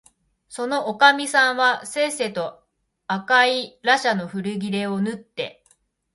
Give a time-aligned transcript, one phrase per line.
[0.49, 2.63] そのおかみさんはせっせと
[3.05, 5.63] 赤いらしゃの古切れをぬって、